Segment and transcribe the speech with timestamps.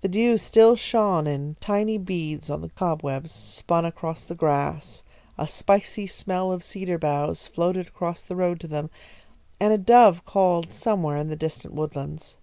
[0.00, 5.02] The dew still shone in tiny beads on the cobwebs, spun across the grass,
[5.36, 8.88] a spicy smell of cedar boughs floated across the road to them,
[9.60, 12.38] and a dove called somewhere in the distant woodlands.